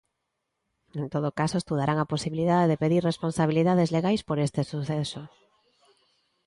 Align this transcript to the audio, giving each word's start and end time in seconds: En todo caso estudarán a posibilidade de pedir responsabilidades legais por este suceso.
En 1.01 1.05
todo 1.13 1.29
caso 1.39 1.55
estudarán 1.57 1.97
a 1.99 2.09
posibilidade 2.13 2.65
de 2.71 2.79
pedir 2.83 3.01
responsabilidades 3.09 3.91
legais 3.95 4.21
por 4.27 4.37
este 4.47 4.61
suceso. 4.71 5.21